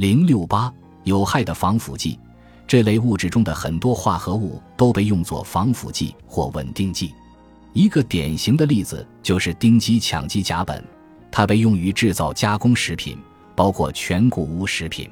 [0.00, 0.72] 零六八
[1.04, 2.18] 有害的防腐剂，
[2.66, 7.12] 这类物质中的很多化合物都被用作防腐剂或稳定剂。
[7.74, 10.82] 一个典型的例子就是丁基羟基甲苯，
[11.30, 13.18] 它被用于制造加工食品，
[13.54, 15.06] 包括全谷物食品。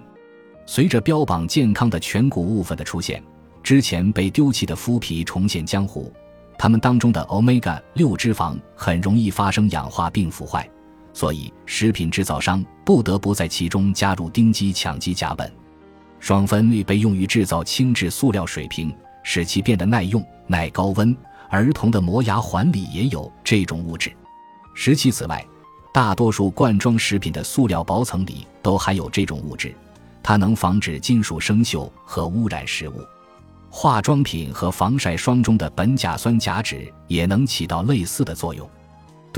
[0.65, 3.23] 随着标榜健康的全谷物粉的出现，
[3.63, 6.11] 之前被丢弃的麸皮重现江湖。
[6.57, 10.67] 它们当中的 omega 六脂肪很容易发生氧化并腐坏，
[11.19, 15.51] 所以食品制造商不得不在其中加入丁基羟基甲苯。
[16.21, 18.95] 双酚被用于制造轻质塑料水瓶，
[19.25, 21.17] 使其变得耐用、耐高温。
[21.51, 24.13] 儿童的磨牙环里也有这种物质。
[24.77, 25.45] 实其此外，
[25.93, 29.75] 大多数罐装食品的塑料薄层里都含有这种物质，
[30.23, 33.05] 它能防止金属生锈和污染食物。
[33.69, 38.71] 化妆品和防晒霜中的苯甲酸甲酯也能起到类似的作用。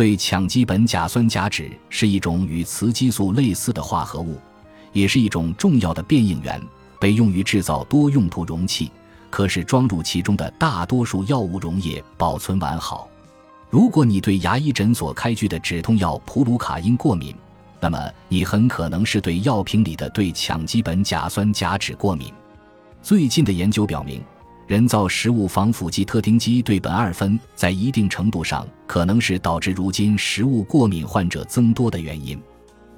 [0.00, 4.38] 对羟基苯甲酸甲酯是一种与雌激素类似的化合物，
[4.94, 6.58] 也是一种重要的变应原，
[6.98, 8.90] 被用于制造多用途容器。
[9.28, 13.10] 可使装入其中的大多数药物溶液保存完好。
[13.68, 17.36] 如果你对牙医诊所开具的止痛药普鲁卡因过敏，
[17.78, 22.32] 那么你很可能是对药瓶里的对羟基苯甲酸甲酯过敏。
[23.02, 24.22] 最近的研究表明，
[24.70, 32.40] 人造食物防腐剂特丁基对苯二酚在一定程度上可能是导致如今食物过敏患者增多的原因。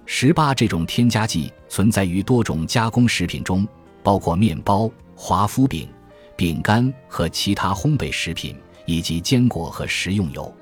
[0.04, 3.66] 十八这种添加剂存在于多种加工食品中，
[4.02, 5.88] 包括面包、华夫饼。
[6.36, 10.54] 饼干和其他烘焙食品，以及坚果和食用油。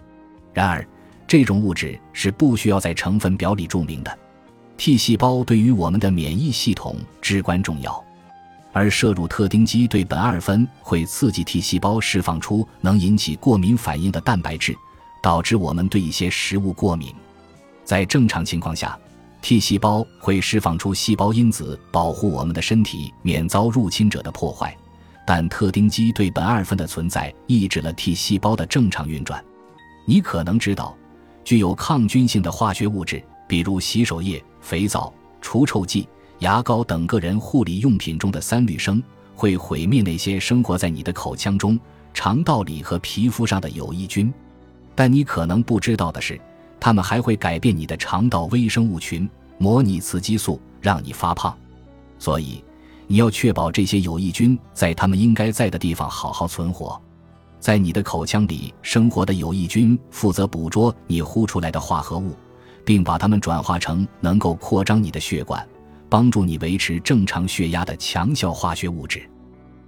[0.55, 0.87] 然而，
[1.27, 4.19] 这种物质是不需要在成分表里注明的。
[4.77, 8.01] T 细胞对于我们的免疫系统至关重要，
[8.73, 14.77] 而摄入特丁基对苯二酚会刺激 T 细胞释放出能引起过敏反应的蛋白质，
[15.23, 17.13] 导致我们对一些食物过敏。
[17.85, 18.99] 在正常情况下
[19.43, 24.77] ，T 细胞会释放出细胞因子，保护我们的身体免遭入侵者的破坏。
[25.27, 29.45] 但特丁基对苯二酚的存在抑制了 T 细胞的正常运转。
[30.07, 30.97] 你可能知道，
[31.45, 36.09] 具有抗菌性的化学物质，比如洗手液、肥皂、除臭剂、
[36.41, 39.03] 牙膏等个人护理用品中的三氯生，
[39.35, 41.79] 会毁灭那些生活在你的口腔中、
[42.13, 44.33] 肠道里和皮肤上的有益菌。
[44.95, 46.39] 但你可能不知道的是，
[46.79, 51.57] 它们还会改变你的肠道微生物群，模拟雌激素，让你发胖。
[52.19, 52.63] 所以。
[53.07, 56.97] 你要确保这些有益菌在它们应该在的地方好好存活，
[57.59, 62.37] 在你的口腔里生活的有益菌负责捕捉你呼出来的化合物，
[62.85, 65.69] 并把它们转化成能够扩张你的血管、
[66.11, 69.23] 帮助你维持正常血压的强效化学物质。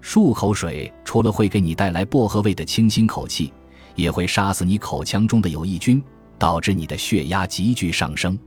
[0.00, 3.52] 漱口水除了会给你带来薄荷味的清新口气，
[3.94, 6.02] 也会杀死你口腔中的有益菌，
[6.38, 8.38] 导致你的血压急剧上升。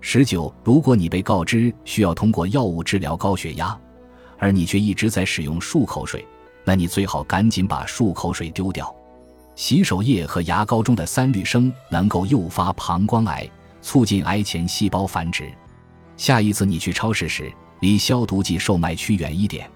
[0.00, 3.78] 十九，如果你被告知需要通过药物治疗高血压，
[4.38, 6.26] 而你却一直在使用漱口水，
[6.64, 8.94] 那你最好赶紧把漱口水丢掉。
[9.56, 13.46] 洗手液和牙膏中的三氯生能够诱发膀胱癌，
[13.82, 15.52] 促进癌前细胞繁殖。
[16.20, 17.50] 下一次你去超市时，
[17.80, 19.66] 离消毒剂售卖区远一点，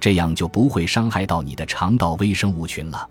[0.00, 3.06] 这样就不会伤害到你的肠道微生物群了。